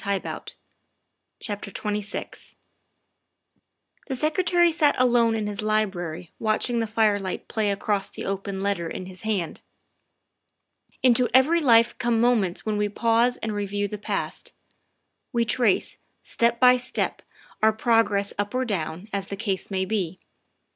[0.01, 2.55] THE SECRETARY OF STATE 253 XXVI
[4.07, 8.89] THE Secretary sat alone in his library watching the firelight play across the open letter
[8.89, 9.61] in his hand.
[11.03, 14.53] Into every life come moments when we pause and re view the past.
[15.31, 17.21] We trace, step by step,
[17.61, 20.19] our progress up or down, as the case may be.